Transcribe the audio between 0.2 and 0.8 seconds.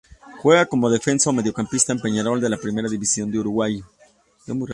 Juega